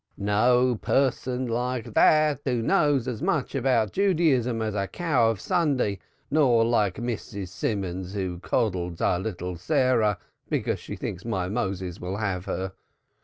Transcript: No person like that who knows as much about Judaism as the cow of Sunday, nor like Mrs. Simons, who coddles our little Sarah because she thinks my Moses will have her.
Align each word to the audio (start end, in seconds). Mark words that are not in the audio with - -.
No 0.17 0.77
person 0.81 1.45
like 1.45 1.93
that 1.93 2.39
who 2.43 2.63
knows 2.63 3.07
as 3.07 3.21
much 3.21 3.53
about 3.53 3.91
Judaism 3.91 4.59
as 4.59 4.73
the 4.73 4.87
cow 4.87 5.29
of 5.29 5.39
Sunday, 5.39 5.99
nor 6.31 6.65
like 6.65 6.95
Mrs. 6.95 7.49
Simons, 7.49 8.15
who 8.15 8.39
coddles 8.39 8.99
our 8.99 9.19
little 9.19 9.55
Sarah 9.57 10.17
because 10.49 10.79
she 10.79 10.95
thinks 10.95 11.23
my 11.23 11.47
Moses 11.49 11.99
will 12.01 12.17
have 12.17 12.45
her. 12.45 12.71